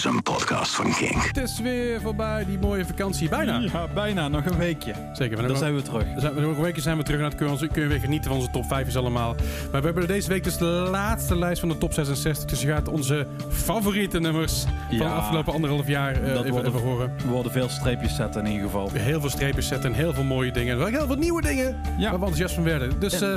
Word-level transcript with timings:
is 0.00 0.06
een 0.06 0.22
podcast 0.22 0.74
van 0.74 0.92
King. 0.92 1.26
Het 1.26 1.36
is 1.36 1.60
weer 1.60 2.00
voorbij, 2.00 2.44
die 2.44 2.58
mooie 2.58 2.84
vakantie. 2.84 3.28
Bijna. 3.28 3.58
Ja, 3.58 3.86
bijna. 3.94 4.28
Nog 4.28 4.44
een 4.44 4.58
weekje. 4.58 4.94
Zeker. 5.12 5.48
Dan, 5.48 5.56
zijn 5.56 5.74
we 5.74 5.82
terug. 5.82 6.04
Zijn, 6.16 6.34
nog 6.34 6.56
een 6.56 6.62
weekje 6.62 6.80
zijn 6.80 6.96
we 6.96 7.02
terug. 7.02 7.18
En 7.20 7.24
het 7.24 7.34
kun, 7.34 7.68
kun 7.68 7.82
je, 7.82 7.88
weer 7.88 8.00
genieten 8.00 8.30
van 8.30 8.38
onze 8.38 8.50
top 8.50 8.64
5 8.64 8.96
allemaal. 8.96 9.34
Maar 9.72 9.80
we 9.80 9.86
hebben 9.86 10.06
deze 10.06 10.28
week 10.28 10.44
dus 10.44 10.56
de 10.56 10.64
laatste 10.64 11.38
lijst 11.38 11.60
van 11.60 11.68
de 11.68 11.78
top 11.78 11.92
66. 11.92 12.44
Dus 12.44 12.60
je 12.60 12.66
gaat 12.66 12.88
onze 12.88 13.26
favoriete 13.48 14.20
nummers 14.20 14.64
van 14.88 14.98
de 14.98 15.04
afgelopen 15.04 15.52
anderhalf 15.52 15.86
jaar 15.86 16.22
uh, 16.22 16.28
even, 16.28 16.50
worden, 16.50 16.74
even, 16.74 16.88
horen. 16.88 17.12
We 17.16 17.28
worden 17.28 17.52
veel 17.52 17.68
streepjes 17.68 18.14
zetten 18.14 18.44
in 18.44 18.52
ieder 18.52 18.66
geval. 18.66 18.90
Heel 18.92 19.20
veel 19.20 19.30
streepjes 19.30 19.66
zetten 19.66 19.90
en 19.90 19.96
heel 19.96 20.12
veel 20.12 20.24
mooie 20.24 20.52
dingen. 20.52 20.88
Heel 20.88 21.06
veel 21.06 21.16
nieuwe 21.16 21.42
dingen 21.42 21.80
ja. 21.98 22.10
waar 22.10 22.18
we 22.18 22.26
enthousiast 22.26 22.54
van 22.54 22.64
werden. 22.64 23.00
Dus 23.00 23.20
eh, 23.20 23.28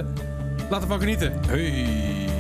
laten 0.69 0.87
we 0.87 0.87
van 0.87 0.99
genieten. 0.99 1.33
Hey. 1.47 2.32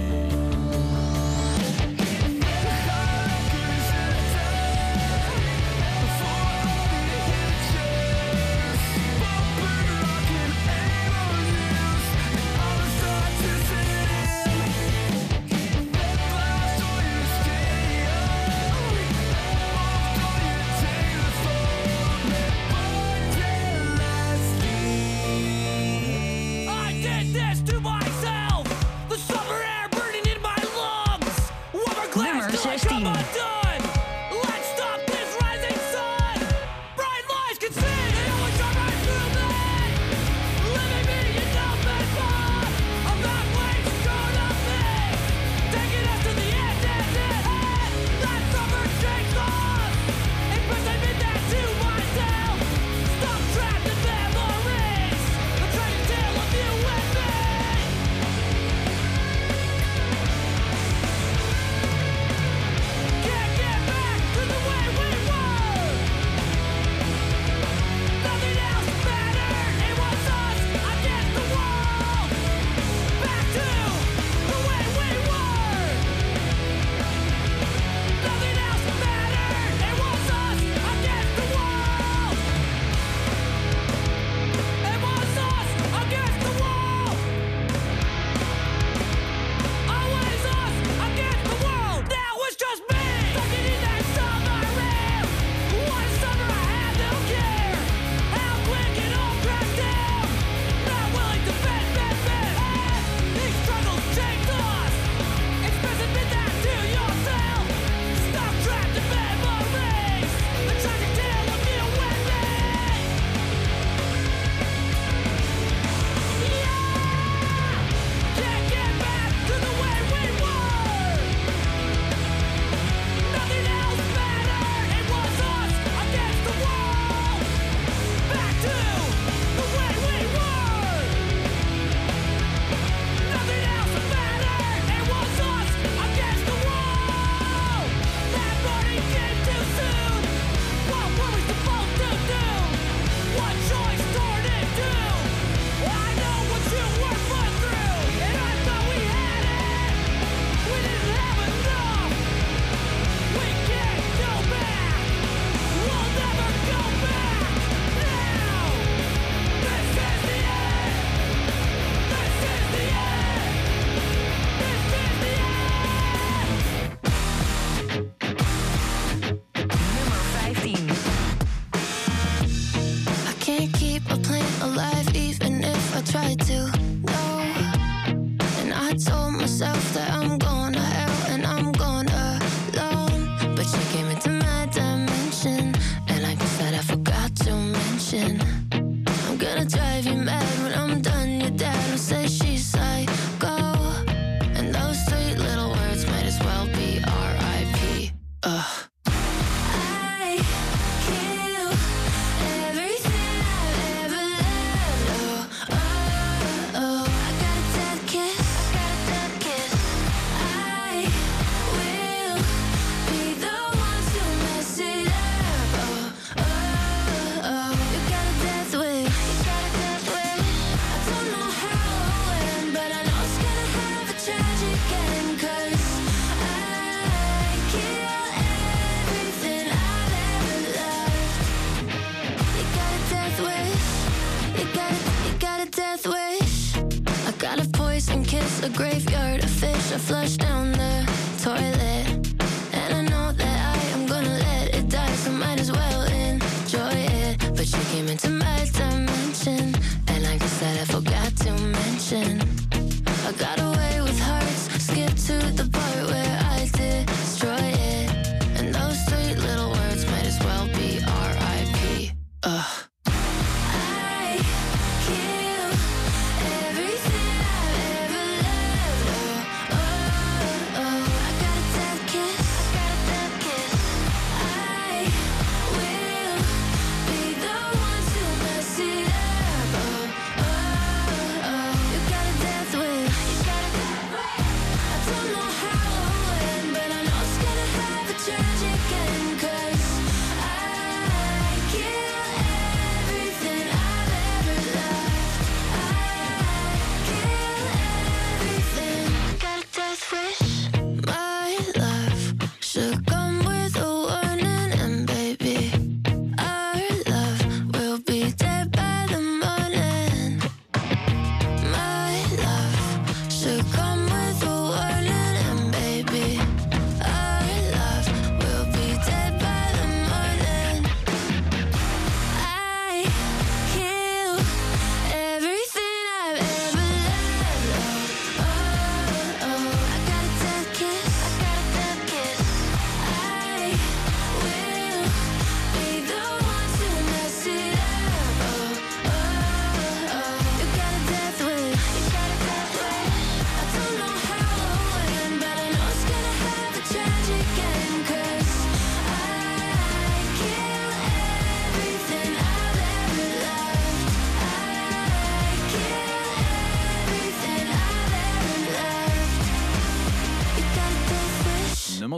So 178.95 179.22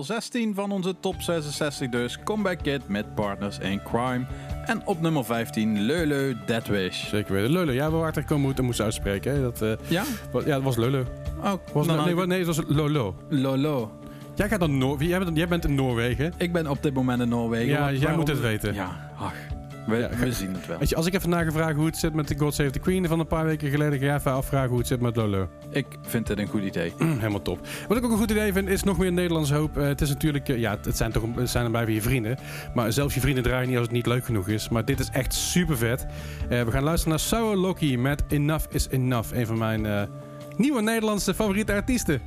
16 0.05 0.53
van 0.53 0.71
onze 0.71 0.95
top 0.99 1.21
66 1.21 1.89
dus 1.89 2.19
Comeback 2.23 2.57
Kid 2.61 2.87
met 2.87 3.15
Partners 3.15 3.59
in 3.59 3.81
Crime. 3.83 4.25
En 4.65 4.81
op 4.85 5.01
nummer 5.01 5.25
15 5.25 5.81
Lulu 5.81 6.37
Dead 6.45 6.67
Wish. 6.67 7.09
Zeker 7.09 7.33
weten. 7.33 7.51
Lulu, 7.51 7.71
ja, 7.71 7.91
we 7.91 7.97
waren 7.97 8.25
komen 8.25 8.45
moeten 8.45 8.65
moest 8.65 8.81
uitspreken. 8.81 9.33
Hè? 9.33 9.41
Dat, 9.41 9.61
eh, 9.61 9.71
ja? 9.87 10.03
Ja, 10.33 10.41
dat 10.45 10.63
was 10.63 10.75
Lulu. 10.75 11.03
Oh, 11.37 11.53
was 11.73 11.87
nee, 11.87 11.95
nou, 11.95 12.13
nou, 12.13 12.27
nee, 12.27 12.37
het 12.37 12.47
was 12.47 12.61
Lolo. 12.67 13.15
Lolo. 13.29 13.91
Jij, 14.35 14.49
gaat 14.49 14.59
dan 14.59 14.77
Noor 14.77 15.03
jij, 15.03 15.19
bent, 15.19 15.37
jij 15.37 15.47
bent 15.47 15.65
in 15.65 15.75
Noorwegen. 15.75 16.33
Ik 16.37 16.53
ben 16.53 16.67
op 16.67 16.83
dit 16.83 16.93
moment 16.93 17.21
in 17.21 17.29
Noorwegen. 17.29 17.67
Ja, 17.67 17.91
jij 17.91 18.15
moet 18.15 18.27
het 18.27 18.39
weten. 18.39 18.73
Ja, 18.73 19.11
ach. 19.17 19.54
We, 19.85 19.97
ja, 19.97 20.31
zien 20.31 20.53
het 20.53 20.67
wel. 20.67 20.77
Weet 20.77 20.89
je, 20.89 20.95
als 20.95 21.05
ik 21.05 21.13
even 21.13 21.29
nagevraagd 21.29 21.75
hoe 21.75 21.85
het 21.85 21.97
zit 21.97 22.13
met 22.13 22.27
de 22.27 22.37
God 22.37 22.53
Save 22.53 22.69
the 22.69 22.79
Queen 22.79 23.07
van 23.07 23.19
een 23.19 23.27
paar 23.27 23.45
weken 23.45 23.69
geleden, 23.69 23.99
ga 23.99 24.05
je 24.05 24.13
even 24.13 24.31
afvragen 24.31 24.69
hoe 24.69 24.77
het 24.77 24.87
zit 24.87 24.99
met 24.99 25.15
Lolo. 25.15 25.49
Ik 25.69 25.85
vind 26.01 26.27
het 26.27 26.39
een 26.39 26.47
goed 26.47 26.63
idee. 26.63 26.93
Helemaal 26.97 27.41
top. 27.41 27.67
Wat 27.87 27.97
ik 27.97 28.03
ook 28.05 28.11
een 28.11 28.17
goed 28.17 28.31
idee 28.31 28.53
vind, 28.53 28.69
is 28.69 28.83
nog 28.83 28.97
meer 28.97 29.11
Nederlandse 29.11 29.53
hoop. 29.53 29.77
Eh, 29.77 29.87
het 29.87 30.01
is 30.01 30.09
natuurlijk, 30.09 30.49
eh, 30.49 30.57
ja, 30.57 30.77
het 30.81 30.97
zijn 30.97 31.11
toch 31.11 31.23
het 31.35 31.49
zijn 31.49 31.69
blijven 31.71 31.93
je 31.93 32.01
vrienden. 32.01 32.37
Maar 32.73 32.93
zelfs 32.93 33.13
je 33.13 33.19
vrienden 33.19 33.43
draaien 33.43 33.67
niet 33.67 33.77
als 33.77 33.85
het 33.85 33.95
niet 33.95 34.05
leuk 34.05 34.25
genoeg 34.25 34.47
is. 34.47 34.69
Maar 34.69 34.85
dit 34.85 34.99
is 34.99 35.09
echt 35.09 35.33
super 35.33 35.77
vet. 35.77 36.05
Eh, 36.49 36.63
we 36.63 36.71
gaan 36.71 36.83
luisteren 36.83 37.09
naar 37.09 37.19
Sour 37.19 37.55
Loki 37.55 37.97
met 37.97 38.23
Enough 38.27 38.65
is 38.69 38.87
Enough. 38.89 39.33
Een 39.33 39.45
van 39.45 39.57
mijn 39.57 40.09
nieuwe 40.57 40.81
Nederlandse 40.81 41.33
favoriete 41.33 41.73
artiesten. 41.73 42.21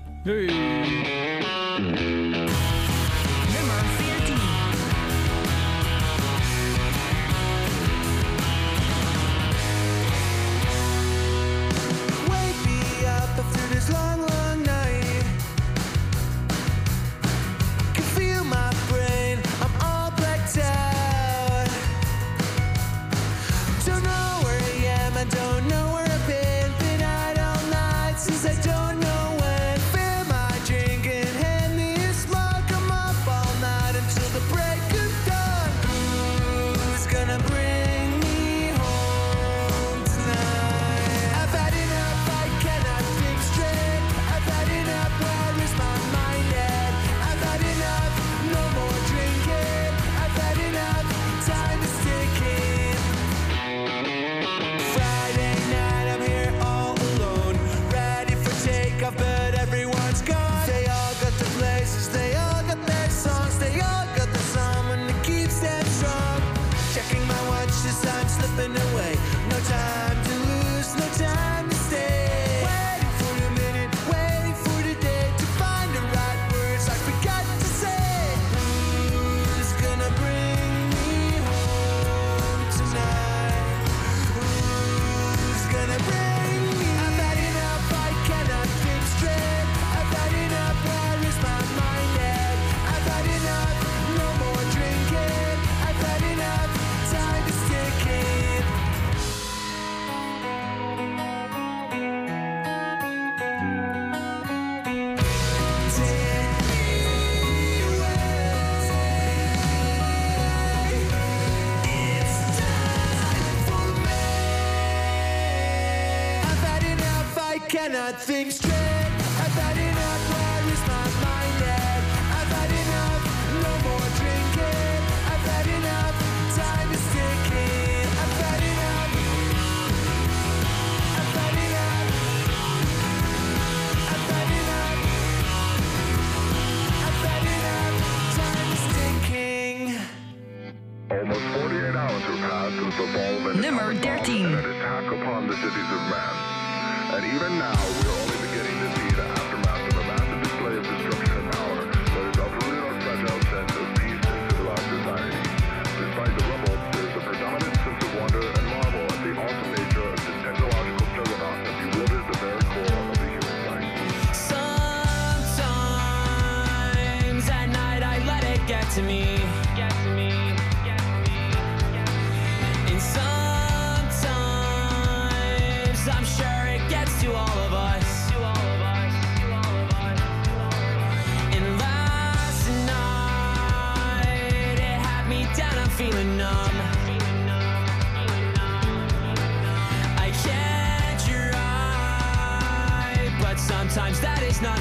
things 118.29 118.58
change. 118.58 118.78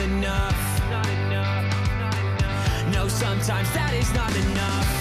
enough. 0.08 0.90
Not 0.90 1.08
enough, 1.10 2.00
not 2.00 2.18
enough. 2.18 2.94
No, 2.94 3.08
sometimes 3.08 3.72
that 3.74 3.94
is 3.94 4.14
not 4.14 4.34
enough. 4.36 4.97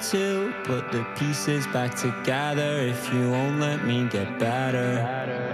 To 0.00 0.52
put 0.64 0.90
the 0.92 1.04
pieces 1.16 1.66
back 1.68 1.94
together 1.94 2.78
if 2.80 3.12
you 3.12 3.30
won't 3.30 3.58
let 3.58 3.84
me 3.84 4.06
get 4.08 4.38
better. 4.38 5.47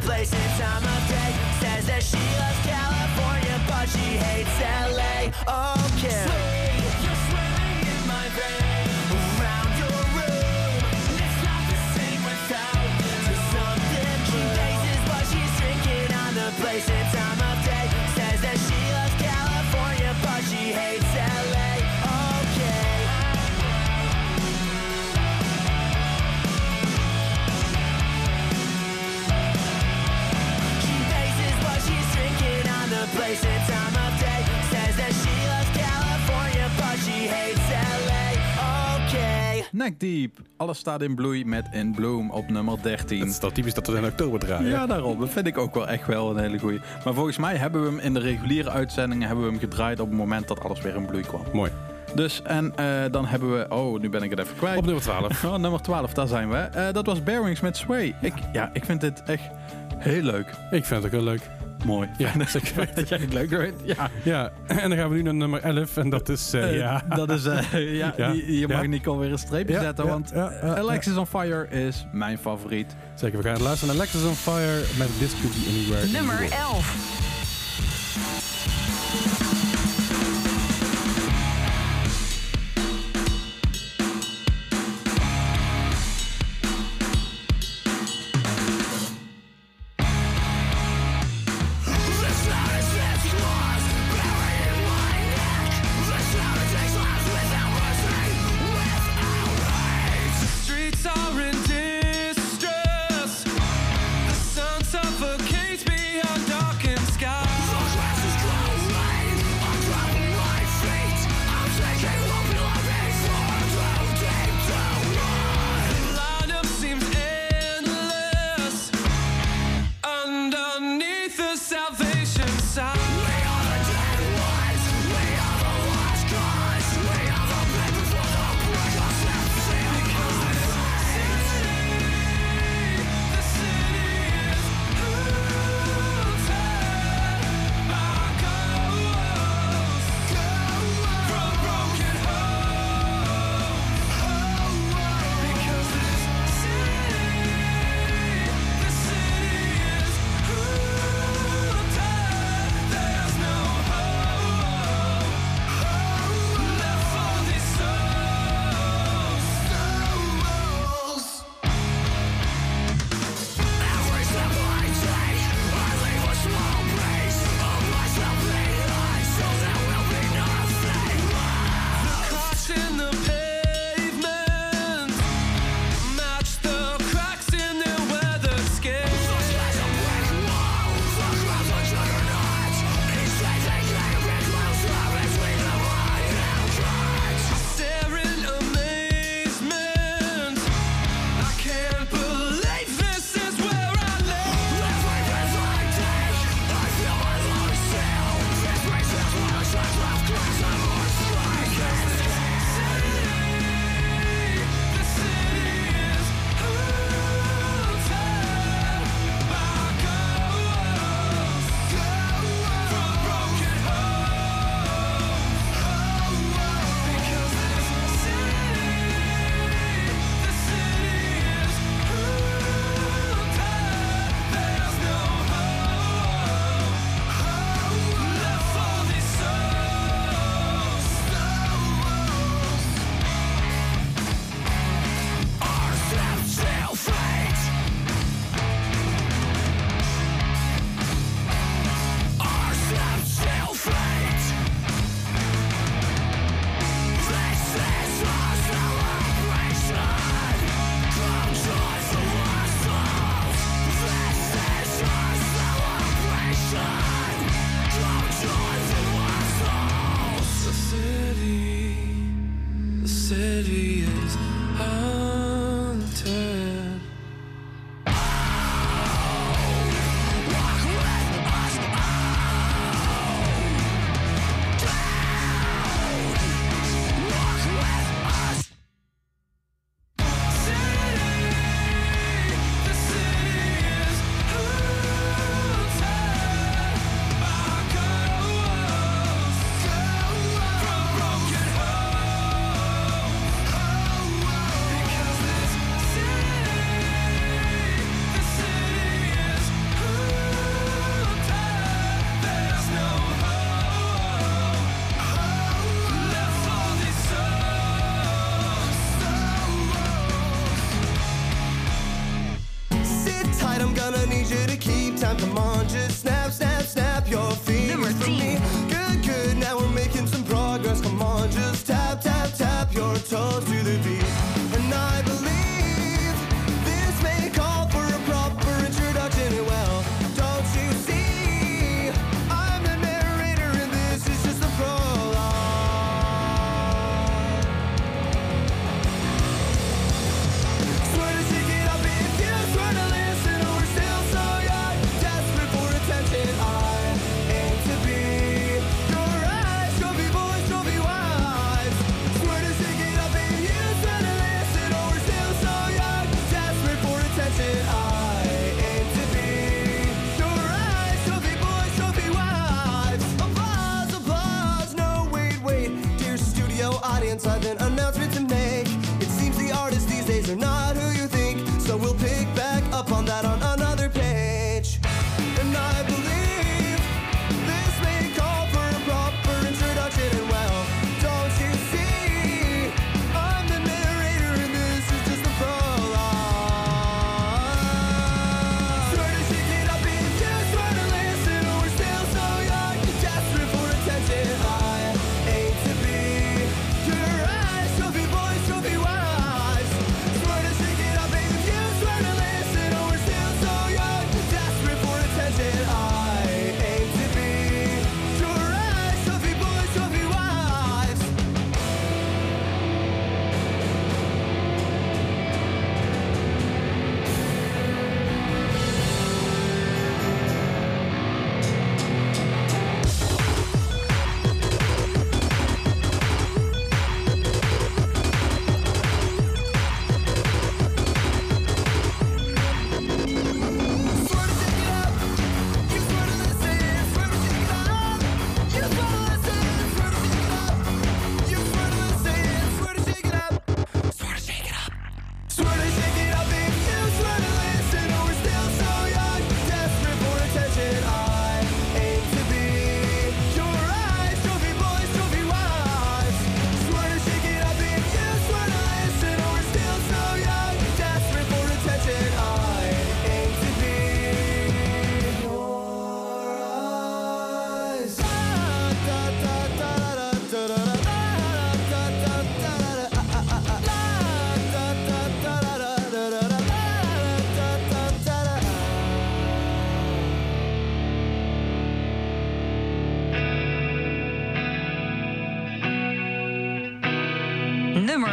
Place 0.00 0.32
and 0.32 0.60
time 0.60 0.82
of 0.82 1.08
day. 1.08 1.32
Says 1.60 1.86
that 1.86 2.02
she 2.02 2.22
loves 2.38 2.60
California, 2.66 3.60
but 3.68 3.88
she 3.88 4.18
hates 4.18 4.56
LA. 4.60 5.30
Okay. 5.96 6.55
Neck 39.76 40.00
Deep. 40.00 40.38
Alles 40.56 40.78
staat 40.78 41.02
in 41.02 41.14
bloei 41.14 41.44
met 41.44 41.66
In 41.72 41.94
Bloom 41.94 42.30
op 42.30 42.48
nummer 42.48 42.82
13. 42.82 43.20
Het 43.20 43.28
is 43.28 43.38
toch 43.38 43.52
typisch 43.52 43.74
dat 43.74 43.86
we 43.86 43.96
in 43.96 44.04
oktober 44.04 44.40
draaien. 44.40 44.68
Ja, 44.68 44.86
daarom. 44.86 45.20
Dat 45.20 45.28
vind 45.28 45.46
ik 45.46 45.58
ook 45.58 45.74
wel 45.74 45.88
echt 45.88 46.06
wel 46.06 46.30
een 46.30 46.38
hele 46.38 46.58
goeie. 46.58 46.80
Maar 47.04 47.14
volgens 47.14 47.36
mij 47.36 47.56
hebben 47.56 47.82
we 47.82 47.88
hem 47.88 47.98
in 47.98 48.14
de 48.14 48.20
reguliere 48.20 48.70
uitzendingen 48.70 49.26
hebben 49.26 49.44
we 49.44 49.50
hem 49.50 49.60
gedraaid 49.60 50.00
op 50.00 50.08
het 50.08 50.16
moment 50.16 50.48
dat 50.48 50.60
alles 50.60 50.80
weer 50.80 50.94
in 50.96 51.06
bloei 51.06 51.22
kwam. 51.22 51.42
Mooi. 51.52 51.70
Dus, 52.14 52.42
en 52.42 52.76
eh, 52.76 53.04
dan 53.10 53.26
hebben 53.26 53.58
we... 53.58 53.66
Oh, 53.68 54.00
nu 54.00 54.08
ben 54.08 54.22
ik 54.22 54.30
het 54.30 54.38
even 54.38 54.56
kwijt. 54.56 54.78
Op 54.78 54.84
nummer 54.84 55.02
12. 55.02 55.44
Oh, 55.44 55.56
nummer 55.56 55.82
12, 55.82 56.12
daar 56.12 56.26
zijn 56.26 56.50
we. 56.50 56.56
Eh, 56.56 56.92
dat 56.92 57.06
was 57.06 57.22
Bearings 57.22 57.60
met 57.60 57.76
Sway. 57.76 58.14
Ik, 58.20 58.34
ja, 58.52 58.70
ik 58.72 58.84
vind 58.84 59.00
dit 59.00 59.22
echt 59.22 59.48
heel 59.96 60.22
leuk. 60.22 60.48
Ik 60.70 60.84
vind 60.84 61.02
het 61.02 61.04
ook 61.04 61.10
heel 61.10 61.22
leuk. 61.22 61.50
Mooi. 61.86 62.08
Ja, 62.18 62.30
zeker. 62.46 62.88
Dat 62.94 63.08
jij 63.08 63.18
het 63.18 63.32
leuk 63.32 63.48
vindt. 63.48 63.80
Ja. 63.84 64.10
Ja, 64.22 64.52
en 64.66 64.88
dan 64.88 64.98
gaan 64.98 65.08
we 65.08 65.14
nu 65.14 65.22
naar 65.22 65.34
nummer 65.34 65.60
11. 65.62 65.96
En 65.96 66.10
dat 66.10 66.28
is, 66.28 66.52
eh, 66.52 66.62
Eh, 66.68 66.76
ja... 66.76 67.02
Dat 67.16 67.30
is, 67.30 67.44
eh, 67.44 67.72
ja, 68.02 68.12
Ja. 68.16 68.28
je, 68.30 68.58
je 68.58 68.68
mag 68.68 68.80
Ja. 68.82 68.86
niet 68.88 69.06
alweer 69.06 69.32
een 69.32 69.38
streepje 69.38 69.74
Ja, 69.74 69.80
zetten, 69.80 70.04
ja, 70.04 70.10
want 70.10 70.30
ja, 70.34 70.50
ja, 70.60 70.66
ja. 70.66 70.76
Alexis 70.76 71.16
on 71.16 71.26
Fire 71.26 71.68
is 71.68 72.06
mijn 72.12 72.38
favoriet. 72.38 72.96
Zeker, 73.14 73.42
we 73.42 73.48
gaan 73.48 73.62
luisteren 73.62 73.96
naar 73.96 74.04
Lexus 74.04 74.24
on 74.24 74.34
Fire 74.34 74.82
met 74.98 75.08
This 75.18 75.32
Could 75.40 75.52
Be 75.54 75.64
Anywhere. 75.68 76.06
Nummer 76.12 76.36
World. 76.38 76.52
11. 76.52 77.25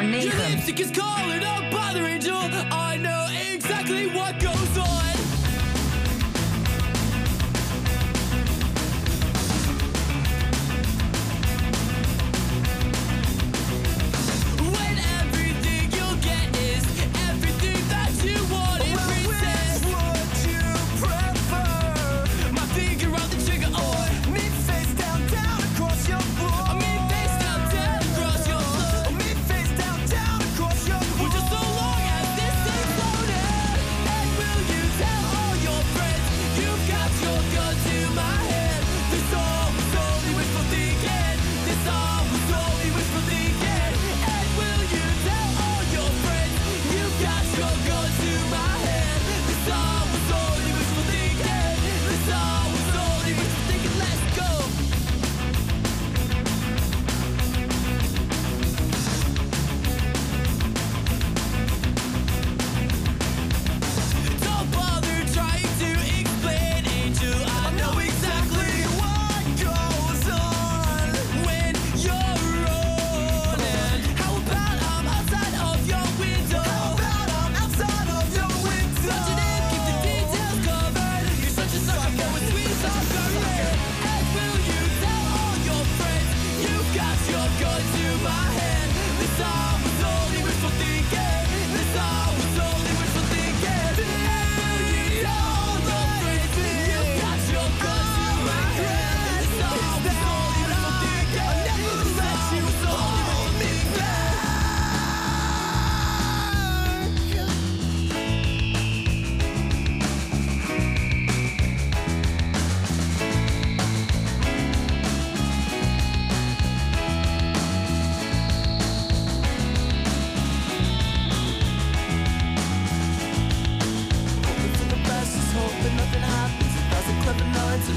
Nummer 0.03 0.17
9. 0.17 0.25
Your 0.25 0.49
lipstick 0.49 0.79
is 0.79 0.91
colored 0.91 1.22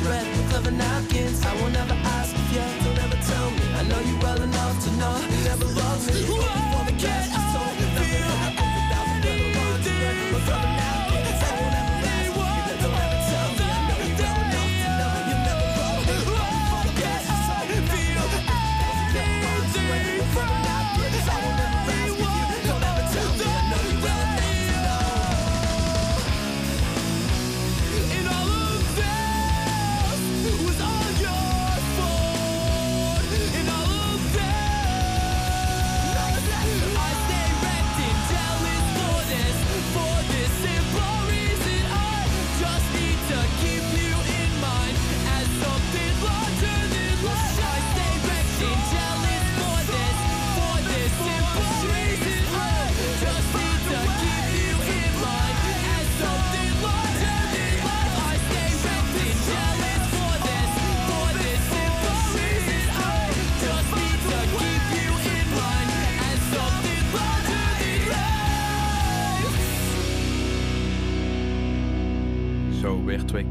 red 0.09 0.27
clever 0.51 0.71
napkins. 0.71 1.45
I 1.45 1.53
will 1.61 1.71
never 1.71 1.95
ask 2.17 2.35
if 2.35 2.47
you 2.53 2.65
don't 2.85 2.99
ever 3.05 3.19
tell 3.31 3.51
me. 3.51 3.65
I 3.81 3.83
know 3.89 4.01
you 4.01 4.17
well 4.19 4.41
enough 4.41 4.85
to 4.85 4.91
know 5.01 5.15
you 5.31 5.45
never 5.45 5.65
loved 5.65 6.15
me. 6.15 6.46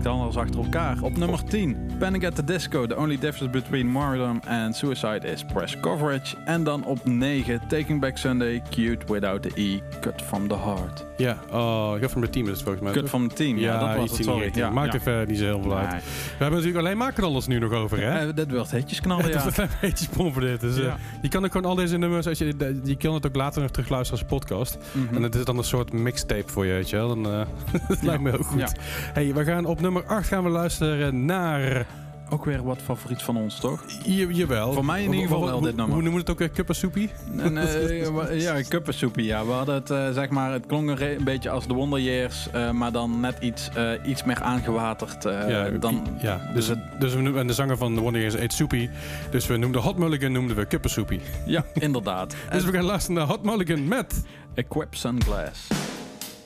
Twee 0.05 0.17
knallers 0.17 0.37
achter 0.37 0.63
elkaar. 0.63 0.97
Op 1.01 1.17
nummer 1.17 1.43
10, 1.43 1.77
Panic 1.99 2.23
at 2.25 2.35
the 2.35 2.43
Disco. 2.43 2.85
The 2.87 2.95
only 2.95 3.17
difference 3.17 3.59
between 3.59 3.87
martyrdom 3.91 4.39
and 4.47 4.75
suicide 4.75 5.27
is 5.31 5.43
press 5.43 5.79
coverage. 5.79 6.35
En 6.45 6.63
dan 6.63 6.85
op 6.85 7.05
9, 7.05 7.61
Taking 7.67 8.01
Back 8.01 8.17
Sunday, 8.17 8.61
Cute 8.69 9.13
Without 9.13 9.41
the 9.41 9.51
E, 9.61 9.79
Cut 10.01 10.21
from 10.21 10.47
the 10.47 10.55
Heart. 10.57 11.05
Ja, 11.17 11.37
oh, 11.51 11.91
ik 11.95 12.01
heb 12.01 12.09
van 12.09 12.19
mijn 12.19 12.31
team 12.31 12.45
is 12.45 12.51
het 12.51 12.61
volgens 12.61 12.83
mij. 12.83 12.93
Cut 12.93 13.09
from 13.09 13.27
the 13.27 13.35
team, 13.35 13.57
ja, 13.57 13.79
dat 13.79 13.97
was 13.97 14.11
het, 14.17 14.23
sorry. 14.25 14.51
Ja, 14.53 14.69
Maakt 14.69 14.93
ja. 14.93 14.99
even 14.99 15.27
niet 15.27 15.37
zo 15.37 15.43
heel 15.45 15.61
veel 15.61 15.77
uit. 15.77 15.89
We 15.91 16.03
hebben 16.29 16.59
natuurlijk 16.59 16.85
alleen 16.85 16.97
maakknallers 16.97 17.47
nu 17.47 17.59
nog 17.59 17.71
over, 17.71 17.97
hè? 18.01 18.27
Eh, 18.27 18.35
dit 18.35 18.51
wordt 18.51 18.99
knallen, 19.01 19.25
Het 19.31 19.35
is 19.35 19.41
ja. 19.41 19.47
een 19.47 19.53
klein 19.53 19.69
beetje 19.81 20.05
spon 20.05 20.33
voor 20.33 20.41
dit. 20.41 20.61
Dus, 20.61 20.77
eh, 20.77 20.83
Ja. 20.83 20.97
Je 21.21 21.27
kan 21.29 21.45
ook 21.45 21.51
gewoon 21.51 21.69
al 21.69 21.75
deze 21.75 21.97
nummers, 21.97 22.27
als 22.27 22.37
je, 22.37 22.55
de- 22.55 22.79
je 22.83 22.95
kan 22.97 23.13
het 23.13 23.27
ook 23.27 23.35
later 23.35 23.61
nog 23.61 23.71
terugluisteren 23.71 24.19
als 24.21 24.29
podcast. 24.29 24.77
Mhm. 24.91 25.15
En 25.15 25.23
het 25.23 25.35
is 25.35 25.45
dan 25.45 25.57
een 25.57 25.63
soort 25.63 25.93
mixtape 25.93 26.51
voor 26.51 26.65
je, 26.65 26.73
weet 26.73 26.89
je 26.89 26.95
wel. 26.95 27.07
Dan, 27.07 27.25
eh, 27.31 27.41
dat 27.87 28.01
lijkt 28.01 28.21
me 28.21 28.29
heel 28.29 28.43
goed. 28.43 28.71
Hey, 29.13 29.33
we 29.33 29.43
gaan 29.43 29.65
op 29.65 29.81
nummer 29.81 30.03
8 30.05 30.27
gaan 30.27 30.43
we 30.43 30.49
luisteren 30.49 31.25
naar... 31.25 31.85
Ook 32.29 32.45
weer 32.45 32.63
wat 32.63 32.81
favoriet 32.81 33.21
van 33.21 33.37
ons, 33.37 33.59
toch? 33.59 33.83
Je, 34.03 34.33
jawel. 34.33 34.73
Voor 34.73 34.85
mij 34.85 34.99
in 35.03 35.05
ieder 35.09 35.21
geval 35.21 35.37
Hoe- 35.37 35.47
wel 35.49 35.61
dit 35.61 35.75
nummer. 35.75 35.93
Hoe 35.93 36.03
noemen 36.03 36.11
we 36.13 36.19
het 36.19 36.29
ook 36.29 36.39
weer? 36.39 36.49
Kuppersoepie? 36.49 37.09
En, 37.37 37.57
eh, 37.57 38.41
ja, 38.41 38.61
kuppensoepie, 38.61 39.25
ja. 39.25 39.45
We 39.45 39.51
hadden 39.51 39.75
het, 39.75 39.89
eh, 39.89 40.11
zeg 40.11 40.29
maar, 40.29 40.51
het 40.51 40.65
klonk 40.65 40.99
een, 40.99 41.23
beetje 41.23 41.49
als 41.49 41.67
de 41.67 41.73
Wonder 41.73 41.99
Years, 41.99 42.49
eh, 42.51 42.71
maar 42.71 42.91
dan 42.91 43.19
net 43.19 43.37
iets, 43.39 43.69
eh, 43.75 43.91
iets 44.05 44.23
meer 44.23 44.41
aangewaterd. 44.41 45.25
eh, 45.25 45.49
ja, 45.49 45.69
dan, 45.69 46.07
ja, 46.21 46.51
dus, 46.53 46.67
dus 46.67 46.77
dus 46.99 47.13
we 47.13 47.21
noemen, 47.21 47.41
en 47.41 47.47
de 47.47 47.53
zanger 47.53 47.77
van 47.77 47.95
The 47.95 48.01
Wonder 48.01 48.21
Years 48.21 48.35
eet 48.35 48.53
soepie. 48.53 48.89
Dus 49.31 49.47
we 49.47 49.57
noemden 49.57 49.81
Hot 49.81 49.97
Mulligan 49.97 50.31
noemden 50.31 50.55
we 50.55 50.65
kuppersoepie. 50.65 51.21
ja, 51.45 51.65
inderdaad. 51.73 52.35
Dus 52.51 52.61
En 52.63 52.65
we 52.71 52.77
gaan 52.77 52.85
luisteren 52.85 53.17
naar 53.17 53.27
Hot 53.27 53.43
Mulligan 53.43 53.87
met... 53.87 54.23
Equip 54.53 54.95
Sunglass. 54.95 55.67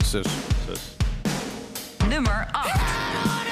Zus. 0.05 0.25
Dus. 0.67 0.79
Nummer 2.09 2.47
8. 2.51 3.48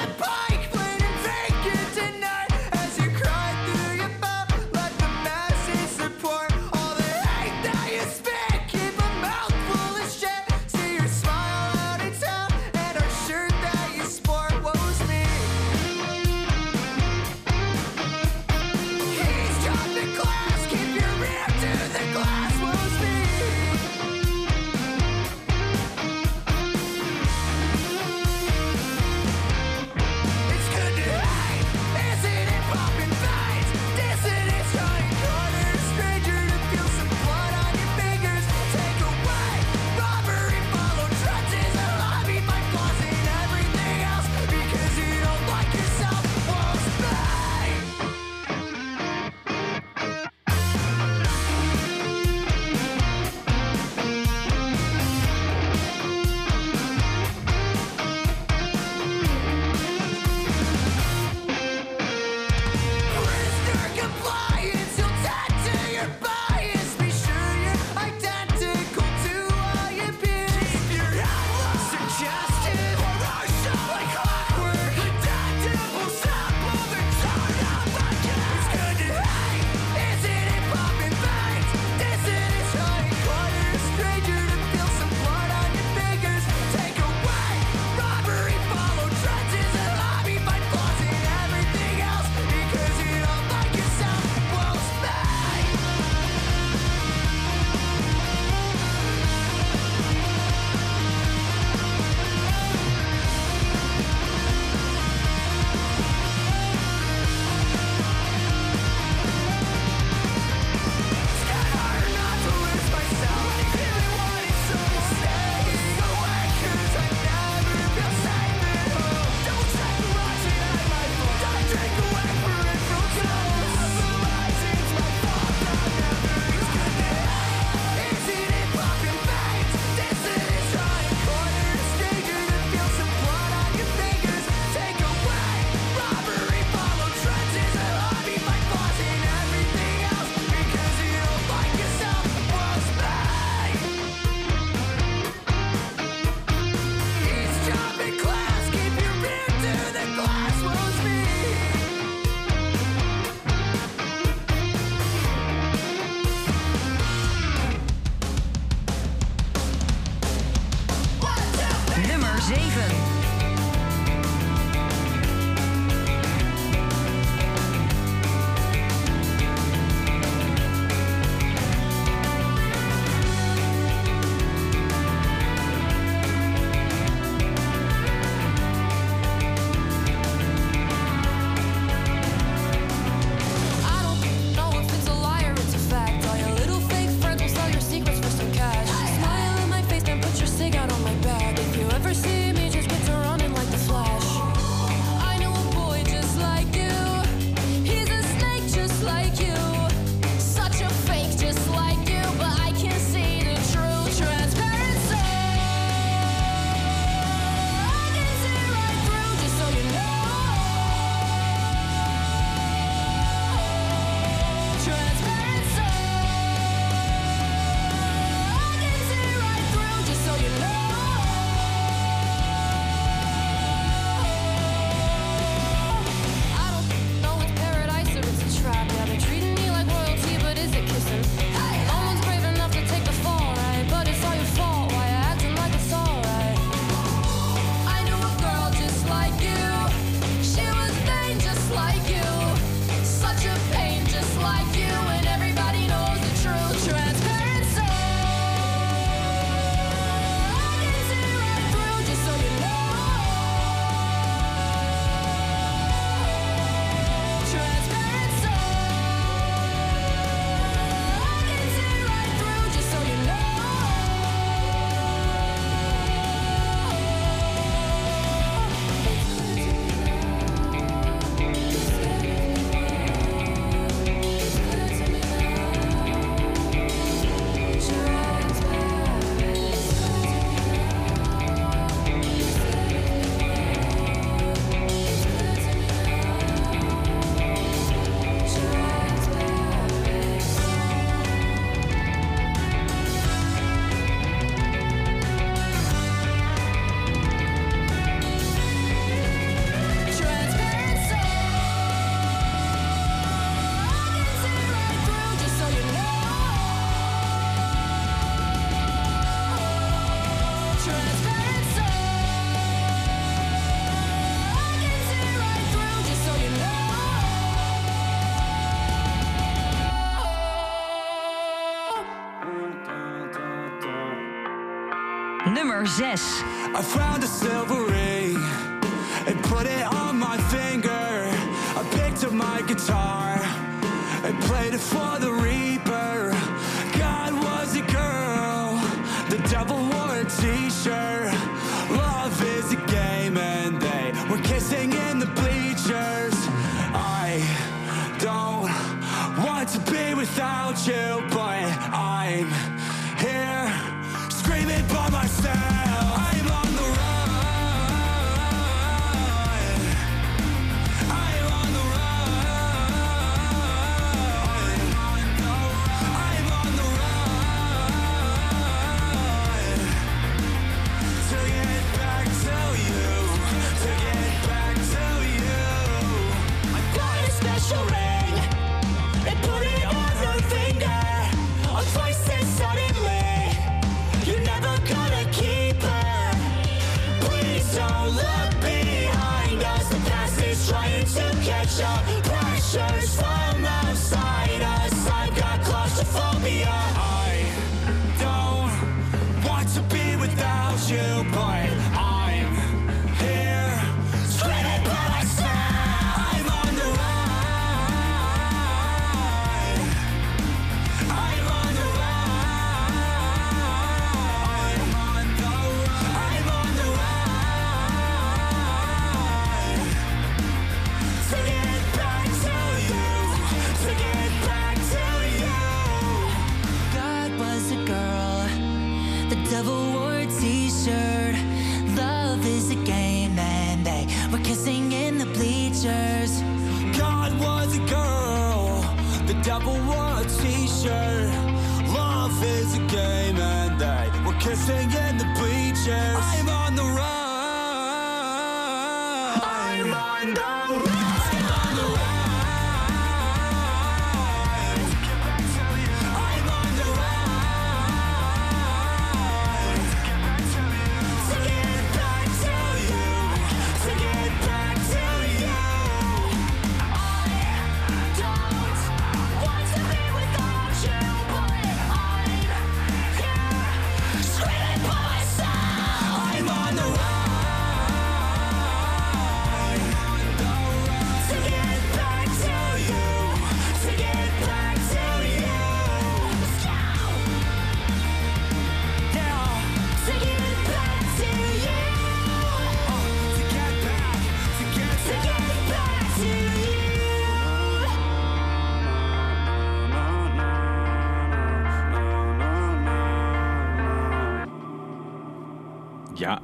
Know. 325.78 325.84
Nummer 325.84 325.86
6. 325.86 326.42
I 326.74 326.82
found 326.82 327.22
a 327.22 327.26
silver 327.26 327.97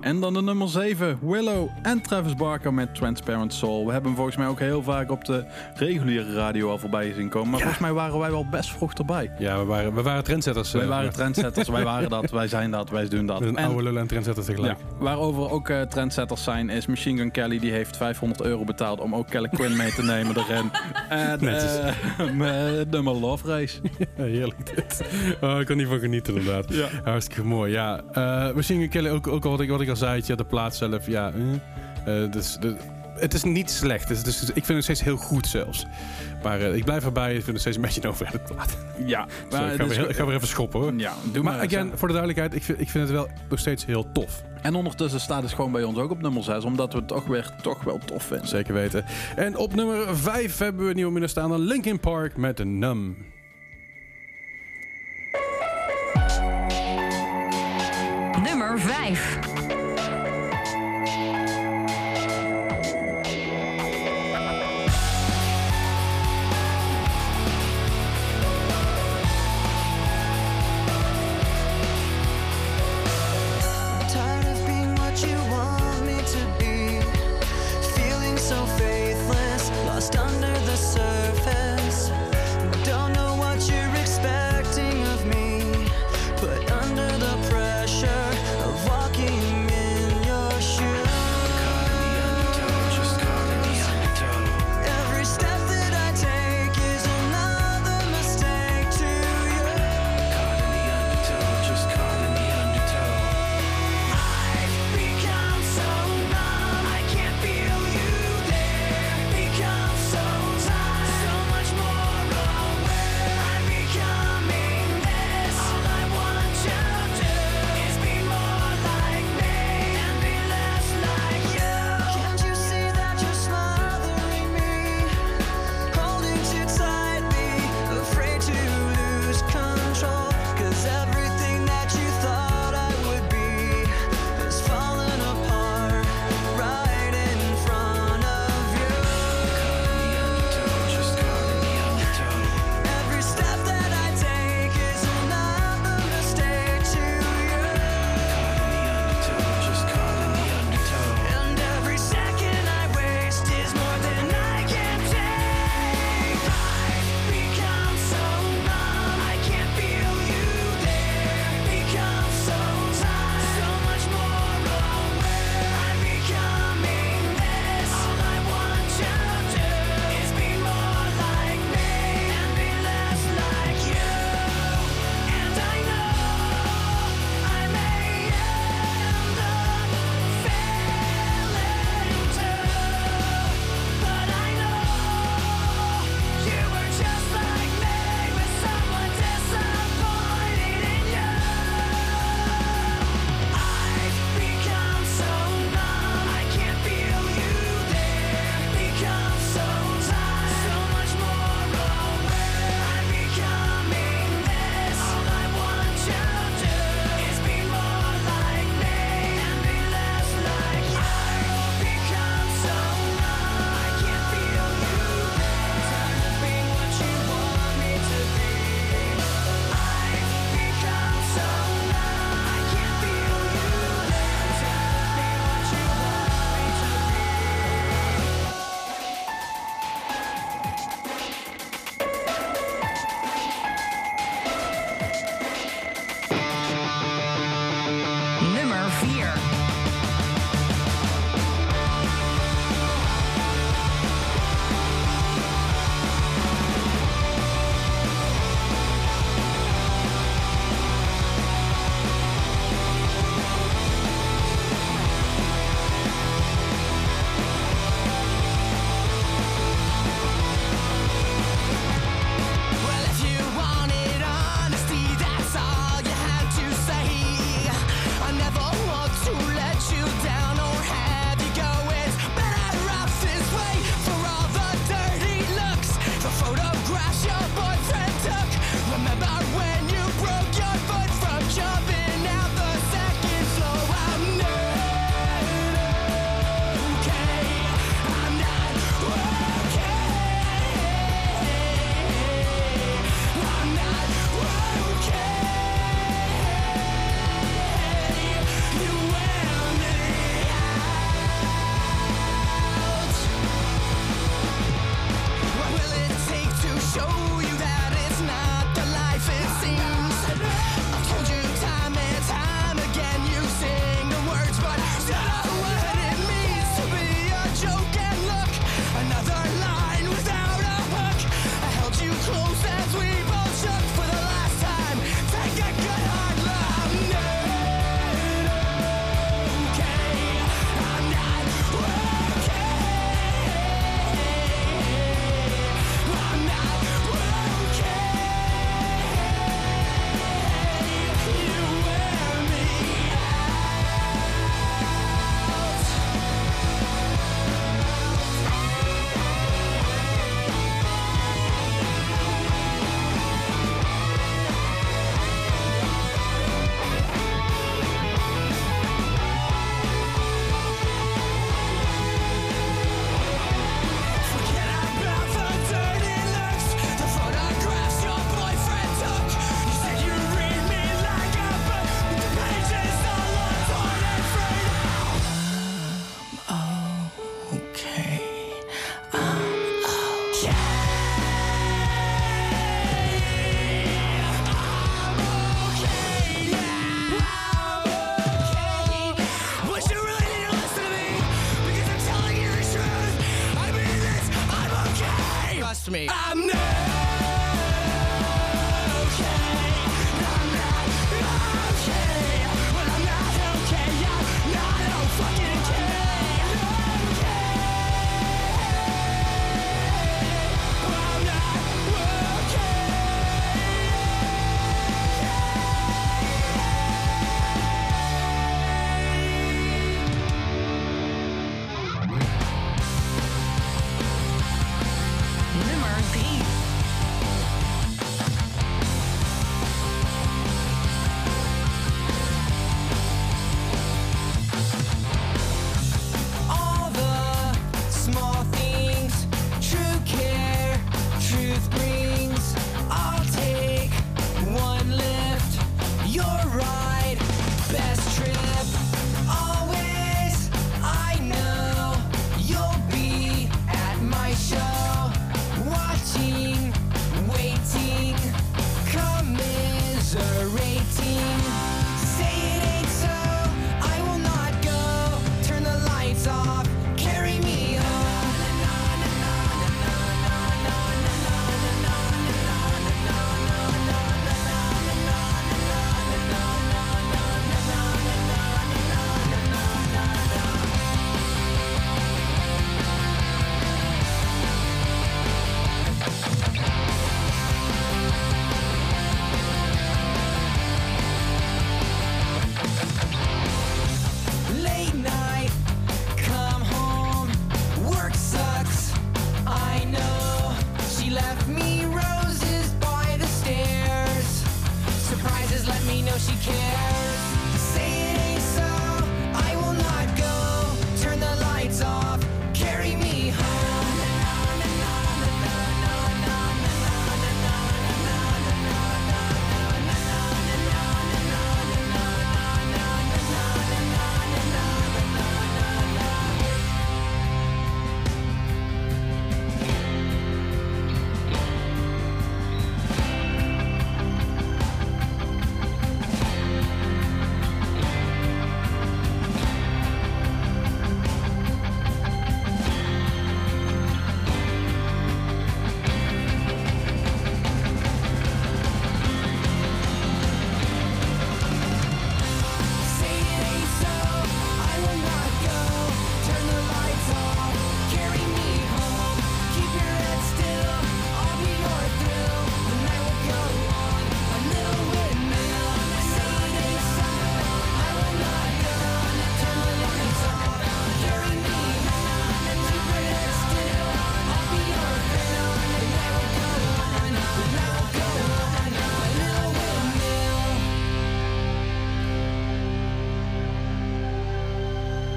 en 0.05 0.20
dan 0.20 0.34
de 0.34 0.42
nummer 0.42 0.68
7, 0.68 1.18
Willow 1.22 1.68
en 1.82 2.00
Travis 2.02 2.34
Barker 2.34 2.74
met 2.74 2.94
Transparent 2.94 3.55
Soul. 3.55 3.86
We 3.86 3.92
hebben 3.92 4.07
hem 4.07 4.14
volgens 4.14 4.36
mij 4.36 4.46
ook 4.46 4.59
heel 4.59 4.82
vaak 4.82 5.11
op 5.11 5.24
de 5.24 5.44
reguliere 5.74 6.34
radio 6.34 6.70
al 6.70 6.78
voorbij 6.78 7.12
zien 7.12 7.28
komen. 7.28 7.50
Maar 7.50 7.59
volgens 7.61 7.80
mij 7.80 7.92
waren 7.92 8.18
wij 8.18 8.30
wel 8.30 8.46
best 8.50 8.70
vroeg 8.70 8.92
erbij. 8.92 9.30
Ja, 9.38 9.59
we 9.59 9.64
waren, 9.64 9.94
we 9.94 10.02
waren 10.02 10.24
trendsetters. 10.24 10.72
Wij 10.72 10.82
eh, 10.82 10.88
waren 10.88 11.12
trendsetters, 11.12 11.68
wij 11.68 11.84
waren 11.84 12.11
dat, 12.11 12.30
wij 12.40 12.48
zijn 12.48 12.70
dat, 12.70 12.90
wij 12.90 13.09
doen 13.09 13.26
dat. 13.26 13.40
Een 13.40 13.57
En- 13.57 13.64
oude 13.64 13.82
lullen 13.82 14.00
en 14.00 14.07
trendsetters 14.07 14.46
tegelijk. 14.46 14.78
Ja, 14.78 14.84
waarover 14.98 15.50
ook 15.50 15.68
eh, 15.68 15.80
trendsetters 15.80 16.44
zijn, 16.44 16.70
is 16.70 16.86
Machine 16.86 17.18
Gun 17.18 17.30
Kelly. 17.30 17.59
Die 17.59 17.72
heeft 17.72 17.96
500 17.96 18.42
euro 18.42 18.64
betaald 18.64 19.00
om 19.00 19.14
ook 19.14 19.28
Kelly 19.28 19.48
Quinn 19.48 19.76
mee 19.76 19.92
te 19.92 20.02
nemen 20.12 20.36
erin. 20.36 20.70
En 21.09 21.44
met 22.36 22.90
nummer 22.90 23.14
Love 23.14 23.48
Race. 23.48 23.80
Ja, 24.16 24.24
heerlijk 24.24 24.74
dit. 24.74 25.05
Oh, 25.40 25.61
ik 25.61 25.66
kan 25.66 25.76
niet 25.76 25.88
van 25.88 25.98
genieten 25.98 26.34
inderdaad. 26.36 26.74
Ja. 26.74 26.88
Hartstikke 27.05 27.44
mooi. 27.44 27.72
Ja, 27.72 28.00
Machine 28.55 28.80
Gun 28.80 28.88
Kelly, 28.88 29.09
ook, 29.09 29.26
ook 29.26 29.44
al 29.44 29.50
wat 29.50 29.61
ik, 29.61 29.68
wat 29.70 29.80
ik 29.80 29.92
al 30.01 30.07
zei, 30.09 30.22
tja, 30.22 30.34
de 30.34 30.45
plaat 30.45 30.76
zelf, 30.76 31.07
ja. 31.07 31.32
eh, 32.07 32.24
eh, 32.24 32.32
dus, 32.32 32.57
de, 32.61 32.76
het 33.14 33.34
is 33.34 33.42
niet 33.42 33.70
slecht. 33.70 34.09
Het 34.09 34.16
is, 34.18 34.22
dus, 34.22 34.42
ik 34.49 34.64
vind 34.64 34.68
het 34.68 34.82
steeds 34.82 35.03
heel 35.03 35.16
goed 35.16 35.47
zelfs. 35.47 35.86
Maar 36.42 36.61
eh, 36.61 36.74
ik 36.74 36.84
blijf 36.84 37.05
erbij. 37.05 37.28
Ik 37.34 37.42
vind 37.42 37.47
het 37.53 37.61
steeds 37.61 37.76
een 37.76 37.82
beetje 37.82 38.03
een 38.03 38.09
overrated 38.09 38.45
plaat. 38.45 38.76
Ja, 39.07 39.26
Sorry, 39.49 39.70
ik, 39.70 39.76
ga 39.80 39.86
weer, 39.86 39.97
heel- 39.97 40.09
ik 40.09 40.16
ga 40.16 40.24
weer 40.26 40.34
even 40.34 40.49
schoppen 40.49 40.80
hoor. 40.80 40.92
Ja, 40.97 41.12
doe 41.32 41.42
Maar 41.42 41.57
maar. 41.57 41.64
again, 41.64 41.90
voor 41.95 42.09
de 42.09 42.14
duidelijkheid, 42.14 42.55
ik 42.55 42.62
vind, 42.62 42.80
ik 42.80 42.88
vind 42.90 43.05
het 43.05 43.12
wel 43.12 43.28
nog 43.49 43.59
steeds 43.59 43.84
heel 43.84 44.12
tof. 44.12 44.42
En 44.62 44.74
ondertussen 44.74 45.20
staat 45.20 45.42
het 45.42 45.53
gewoon 45.53 45.72
bij 45.72 45.82
ons 45.82 45.99
ook 45.99 46.11
op 46.11 46.22
nummer 46.22 46.42
6, 46.42 46.64
omdat 46.64 46.92
we 46.92 46.99
het 46.99 47.09
toch 47.09 47.26
weer 47.26 47.51
toch 47.62 47.84
wel 47.84 47.99
tof 47.99 48.22
vinden. 48.22 48.49
Zeker 48.49 48.74
weten. 48.74 49.05
En 49.36 49.57
op 49.57 49.74
nummer 49.74 50.16
5 50.16 50.59
hebben 50.59 50.82
we 50.84 50.88
een 50.88 50.95
nieuwe 50.97 51.11
binnenstaande 51.11 51.59
Linkin 51.59 52.01
Park 52.01 52.36
met 52.36 52.57
de 52.57 52.64
Num. 52.64 53.16
Nummer 58.42 58.78
5. 58.80 59.38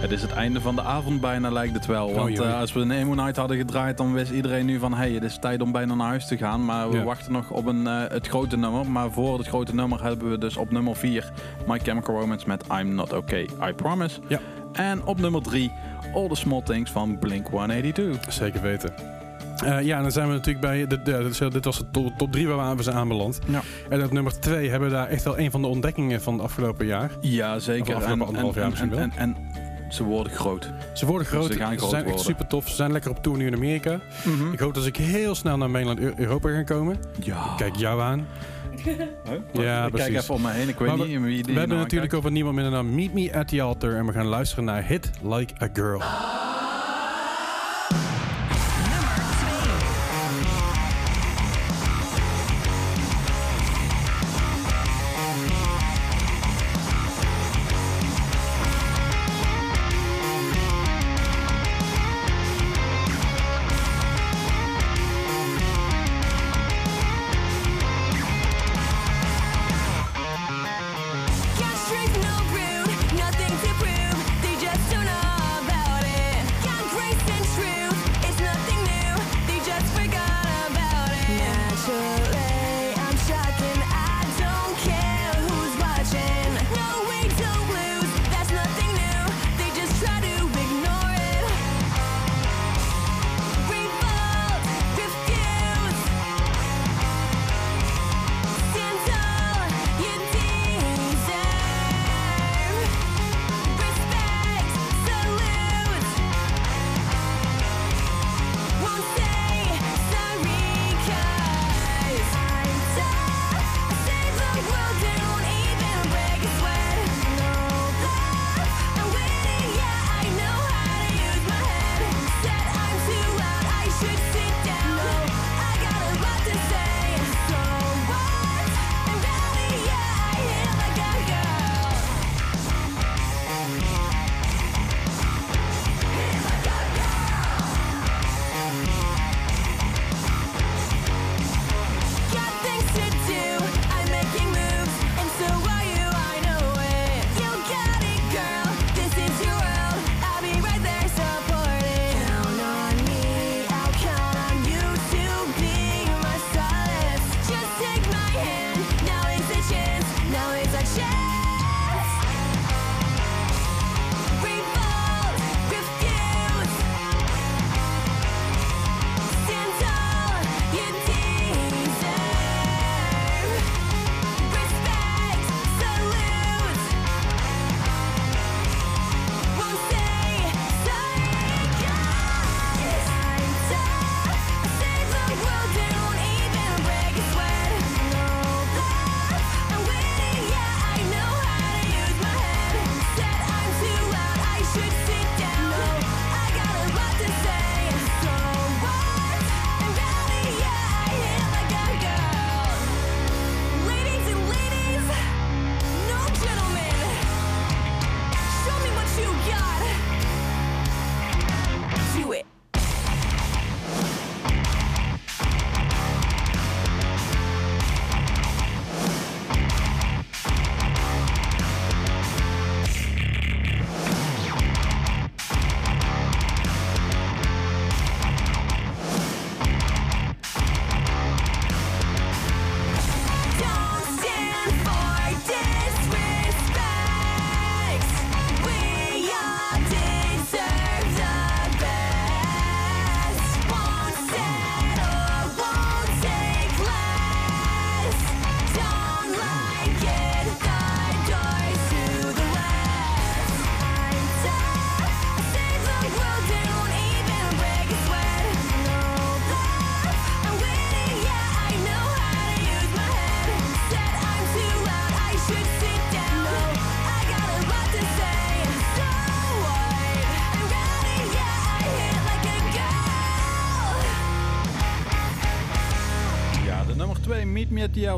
Het 0.08 0.16
is 0.16 0.22
het 0.22 0.32
einde 0.32 0.62
van 0.62 0.76
de 0.76 0.82
avond 0.82 1.22
bijna, 1.22 1.50
lijkt 1.52 1.74
het 1.74 1.86
wel. 1.86 2.06
Want 2.14 2.18
Oei, 2.30 2.40
oei. 2.40 2.50
eh, 2.50 2.60
als 2.60 2.74
we 2.74 2.80
een 2.80 2.92
Emo 2.92 3.14
Night 3.14 3.36
hadden 3.36 3.58
gedraaid, 3.58 3.98
dan 3.98 4.14
wist 4.14 4.32
iedereen 4.32 4.66
nu 4.66 4.80
van... 4.80 4.94
hey, 4.94 5.12
het 5.12 5.24
is 5.24 5.38
tijd 5.40 5.62
om 5.62 5.72
bijna 5.72 5.96
naar 5.96 6.08
huis 6.08 6.28
te 6.28 6.38
gaan. 6.38 6.66
Maar 6.66 6.90
we 6.90 6.98
Ja. 6.98 7.04
wachten 7.04 7.32
nog 7.32 7.50
op 7.52 7.66
een, 7.66 7.88
eh, 7.88 8.02
het 8.08 8.28
grote 8.28 8.58
nummer. 8.58 8.92
Maar 8.92 9.12
voor 9.12 9.38
het 9.38 9.48
grote 9.48 9.76
nummer 9.76 10.04
hebben 10.04 10.30
we 10.30 10.38
dus 10.38 10.58
op 10.58 10.72
nummer 10.72 10.96
4... 10.96 11.32
My 11.68 11.80
Chemical 11.80 12.20
Romance 12.20 12.48
met 12.48 12.64
I'm 12.80 12.96
Not 12.96 13.14
Okay, 13.14 13.48
I 13.70 13.74
Promise. 13.76 14.20
Ja. 14.28 14.40
En 14.74 15.06
op 15.06 15.20
nummer 15.20 15.42
3... 15.42 15.72
All 16.14 16.28
the 16.28 16.36
Small 16.36 16.62
Things 16.62 16.92
van 16.92 17.20
Blink-182. 17.20 18.28
Zeker 18.30 18.62
weten. 18.62 18.94
Eh, 19.66 19.82
ja, 19.82 19.96
en 19.96 20.02
dan 20.02 20.12
zijn 20.12 20.28
we 20.28 20.34
natuurlijk 20.34 20.66
bij. 20.66 20.88
De, 20.88 21.02
de, 21.02 21.50
dit 21.52 21.66
was 21.66 21.78
de 21.80 21.86
to- 21.92 22.12
top 22.18 22.32
3 22.32 22.48
waar 22.48 22.76
we 22.78 22.84
zijn 22.84 22.96
aanbeland. 22.96 23.40
Ja. 23.48 23.62
En 23.90 24.04
op 24.04 24.12
nummer 24.12 24.40
2 24.40 24.70
hebben 24.70 24.90
we 24.90 24.96
daar 24.96 25.08
echt 25.08 25.24
wel 25.24 25.40
een 25.40 25.52
van 25.52 25.62
de 25.62 25.68
ontdekkingen 25.68 26.22
van 26.22 26.34
het 26.34 26.42
afgelopen 26.44 26.86
jaar. 26.86 27.12
Ja, 27.22 27.60
zeker. 27.60 27.88
Of 27.96 28.02
afgelopen 28.02 28.26
anderhalf 28.28 28.56
jaar 28.56 28.70
misschien 28.70 28.90
wel. 28.90 29.00
en, 29.00 29.12
en, 29.16 29.36
ze 29.90 30.04
worden 30.04 30.34
groot. 30.34 30.72
Ze 30.94 31.06
worden 31.06 31.28
groot. 31.28 31.52
Ze 31.52 31.58
gaan 31.58 31.78
groot 31.78 31.90
zijn 31.90 32.06
echt 32.06 32.20
super 32.20 32.48
tof. 32.48 32.68
Ze 32.70 32.76
zijn 32.76 32.92
lekker 32.92 33.12
op 33.12 33.24
tour 33.24 33.38
nu 33.38 33.46
in 33.48 33.54
Amerika. 33.54 34.00
Ik 34.52 34.60
hoop 34.60 34.74
dat 34.74 34.86
ik 34.86 34.96
heel 34.98 35.36
snel 35.36 35.58
naar 35.58 35.70
Mainland 35.70 36.00
Eu- 36.00 36.14
Europa 36.18 36.50
ga 36.50 36.64
komen. 36.64 36.98
Ja. 37.24 37.54
Kijk 37.58 37.76
jou 37.76 38.02
aan. 38.02 38.28
Ja, 39.54 39.86
ik 39.86 39.92
precies. 39.92 40.08
kijk 40.08 40.22
even 40.22 40.34
om 40.34 40.42
me 40.42 40.52
heen. 40.52 40.70
Ik 40.70 40.78
weet 40.80 40.88
Maar 40.98 41.08
niet 41.08 41.22
wie 41.22 41.44
die 41.44 41.44
We 41.44 41.60
hebben 41.60 41.68
nou 41.70 41.82
natuurlijk 41.82 42.14
over 42.14 42.32
niemand 42.32 42.56
minder 42.56 42.74
dan 42.74 42.96
Meet 42.96 43.14
Me 43.14 43.34
at 43.34 43.48
the 43.48 43.62
Altar. 43.62 43.94
En 43.96 44.06
we 44.06 44.12
gaan 44.12 44.26
luisteren 44.26 44.64
naar 44.64 44.84
Hit 44.86 45.10
Like 45.24 45.54
a 45.62 45.70
Girl. 45.74 46.02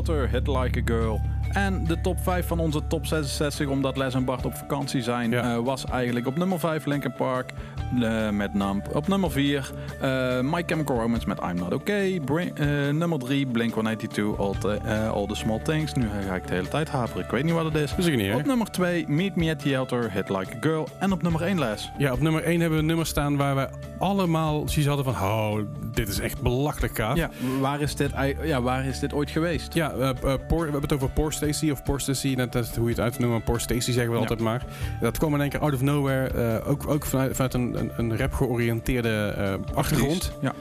Hit 0.08 0.46
Like 0.46 0.78
a 0.80 0.82
Girl. 0.84 1.20
En 1.52 1.84
de 1.84 2.00
top 2.00 2.20
5 2.20 2.46
van 2.46 2.58
onze 2.58 2.86
top 2.86 3.06
66, 3.06 3.66
omdat 3.68 3.96
Les 3.96 4.14
en 4.14 4.24
Bart 4.24 4.46
op 4.46 4.54
vakantie 4.54 5.02
zijn, 5.02 5.30
Ja. 5.30 5.54
eh, 5.54 5.62
was 5.64 5.84
eigenlijk 5.84 6.26
op 6.26 6.36
nummer 6.36 6.58
5 6.58 6.84
Linkin 6.86 7.12
Park 7.12 7.52
eh, 8.02 8.28
met 8.30 8.54
Nump. 8.54 8.94
Op 8.96 9.08
nummer 9.08 9.30
4 9.30 9.70
eh 10.00 10.40
My 10.40 10.62
Chemical 10.66 10.96
Romance 11.00 11.26
met 11.28 11.38
I'm 11.50 11.54
Not 11.56 11.72
Okay. 11.74 12.20
Eh, 12.54 12.66
nummer 12.94 13.18
3 13.18 13.46
Blink-182, 13.46 14.38
All, 14.38 14.54
the- 14.58 14.80
All 15.14 15.26
the 15.26 15.34
Small 15.34 15.60
Things. 15.62 15.92
Nu 15.94 16.08
ga 16.28 16.34
ik 16.34 16.46
de 16.46 16.54
hele 16.54 16.68
tijd 16.68 16.88
haperen, 16.90 17.24
ik 17.24 17.30
weet 17.30 17.44
niet 17.44 17.52
wat 17.52 17.64
het 17.64 17.74
is. 17.74 17.92
Ook 17.92 18.16
niet, 18.16 18.26
hè? 18.30 18.34
Op 18.36 18.46
nummer 18.46 18.70
2 18.70 19.04
Meet 19.08 19.36
Me 19.36 19.50
at 19.50 19.58
the 19.58 19.76
Altar, 19.78 20.10
Hit 20.12 20.28
Like 20.28 20.54
a 20.56 20.58
Girl. 20.60 20.88
En 20.98 21.12
op 21.12 21.22
nummer 21.22 21.42
1 21.42 21.58
Les. 21.58 21.90
Ja, 21.98 22.12
op 22.12 22.20
nummer 22.20 22.42
1 22.44 22.52
hebben 22.60 22.70
we 22.70 22.78
een 22.82 22.86
nummer 22.88 23.06
staan 23.06 23.36
waar 23.36 23.56
we 23.56 23.68
allemaal 23.98 24.58
zoiets 24.68 24.86
hadden 24.86 25.04
van... 25.14 25.14
Oh, 25.28 25.58
dit 25.92 26.08
is 26.08 26.18
echt 26.20 26.42
belachelijk 26.42 26.96
gaaf. 26.96 27.16
Ja, 27.16 27.30
waar 27.60 27.80
is 27.80 27.94
dit, 27.96 28.10
ja, 28.42 28.62
waar 28.62 28.84
is 28.84 28.98
dit 28.98 29.12
ooit 29.12 29.30
geweest? 29.30 29.74
Ja, 29.74 29.96
we 29.96 30.04
hebben 30.04 30.80
het 30.80 30.92
over 30.92 31.10
Poor 31.10 31.32
Stacy 31.32 31.70
of 31.70 31.82
Poor 31.82 32.00
Stacy, 32.00 32.34
net 32.36 32.52
dat 32.52 32.64
is 32.64 32.76
hoe 32.76 32.84
je 32.84 32.90
het 32.90 33.00
uit 33.00 33.12
te 33.12 33.20
noemen. 33.20 33.42
Poor 33.42 33.60
Stacy 33.60 33.92
zeggen 33.92 34.06
we 34.08 34.14
Ja. 34.14 34.20
altijd 34.20 34.40
maar. 34.40 34.64
Dat 35.00 35.18
kwam 35.18 35.34
in 35.34 35.40
één 35.40 35.50
keer 35.50 35.60
out 35.60 35.74
of 35.74 35.80
nowhere, 35.82 36.64
ook, 36.64 36.88
ook 36.88 37.06
vanuit, 37.06 37.32
vanuit 37.36 37.54
een, 37.54 37.78
een, 37.80 37.92
een 37.96 38.16
rap 38.16 38.32
georiënteerde 38.32 39.34
eh, 39.36 39.76
achtergrond. 39.76 40.32
Ja. 40.40 40.52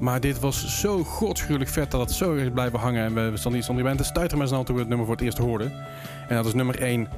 Maar 0.00 0.20
dit 0.20 0.40
was 0.40 0.80
zo 0.80 1.04
godschuwelijk 1.04 1.70
vet 1.70 1.90
dat 1.90 2.00
het 2.00 2.12
zo 2.12 2.34
is 2.34 2.48
blijven 2.52 2.78
hangen. 2.78 3.04
En 3.04 3.14
we 3.14 3.36
stonden 3.36 3.62
stonden 3.62 3.84
hier 3.84 3.94
bij 3.94 4.04
te 4.04 4.10
stuiteren 4.10 4.38
met 4.38 4.48
z'n 4.48 4.54
allen 4.54 4.66
toen 4.66 4.74
we 4.74 4.80
het 4.80 4.90
nummer 4.90 5.06
voor 5.06 5.16
het 5.16 5.24
eerst 5.24 5.38
hoorden. 5.38 5.72
En 6.28 6.36
dat 6.36 6.46
is 6.46 6.54
nummer 6.54 6.80
1, 6.80 7.08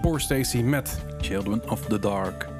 Poor 0.00 0.20
Stacy 0.20 0.58
met... 0.58 0.98
Children 1.20 1.62
of 1.70 1.80
the 1.80 1.98
Dark. 1.98 2.57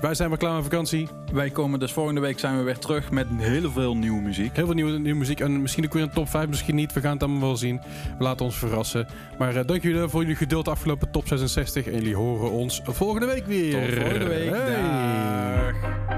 Wij 0.00 0.14
zijn 0.14 0.28
weer 0.28 0.38
klaar 0.38 0.54
met 0.54 0.62
vakantie. 0.62 1.08
Wij 1.32 1.50
komen 1.50 1.80
dus 1.80 1.92
volgende 1.92 2.20
week 2.20 2.38
zijn 2.38 2.56
we 2.56 2.62
weer 2.62 2.78
terug 2.78 3.10
met 3.10 3.26
heel 3.36 3.70
veel 3.70 3.96
nieuwe 3.96 4.20
muziek. 4.20 4.56
Heel 4.56 4.64
veel 4.64 4.74
nieuwe, 4.74 4.98
nieuwe 4.98 5.18
muziek. 5.18 5.40
En 5.40 5.62
misschien 5.62 5.84
ook 5.84 5.92
weer 5.92 6.02
een 6.02 6.10
top 6.10 6.28
5, 6.28 6.48
misschien 6.48 6.74
niet. 6.74 6.92
We 6.92 7.00
gaan 7.00 7.12
het 7.12 7.22
allemaal 7.22 7.40
wel 7.40 7.56
zien. 7.56 7.80
We 8.18 8.24
laten 8.24 8.44
ons 8.44 8.56
verrassen. 8.56 9.06
Maar 9.38 9.56
eh, 9.56 9.66
dank 9.66 9.82
jullie 9.82 10.08
voor 10.08 10.20
jullie 10.20 10.36
geduld 10.36 10.68
afgelopen 10.68 11.10
top 11.10 11.28
66. 11.28 11.86
En 11.86 11.92
jullie 11.92 12.16
horen 12.16 12.50
ons 12.50 12.80
volgende 12.84 13.26
week 13.26 13.46
weer. 13.46 13.86
Tot 13.86 14.02
volgende 14.02 14.28
week. 14.28 14.50
Hey. 14.50 15.72
Dag. 15.72 16.17